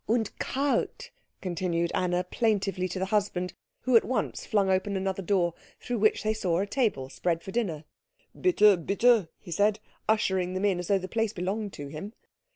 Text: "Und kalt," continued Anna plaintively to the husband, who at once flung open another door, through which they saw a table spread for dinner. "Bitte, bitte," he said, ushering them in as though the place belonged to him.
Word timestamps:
"Und 0.09 0.35
kalt," 0.39 1.11
continued 1.41 1.91
Anna 1.93 2.23
plaintively 2.23 2.87
to 2.87 2.97
the 2.97 3.05
husband, 3.13 3.53
who 3.81 3.95
at 3.95 4.03
once 4.03 4.47
flung 4.47 4.67
open 4.67 4.97
another 4.97 5.21
door, 5.21 5.53
through 5.79 5.99
which 5.99 6.23
they 6.23 6.33
saw 6.33 6.57
a 6.57 6.65
table 6.65 7.07
spread 7.07 7.43
for 7.43 7.51
dinner. 7.51 7.83
"Bitte, 8.35 8.87
bitte," 8.87 9.27
he 9.37 9.51
said, 9.51 9.79
ushering 10.09 10.55
them 10.55 10.65
in 10.65 10.79
as 10.79 10.87
though 10.87 10.97
the 10.97 11.07
place 11.07 11.33
belonged 11.33 11.73
to 11.73 11.87
him. 11.89 12.13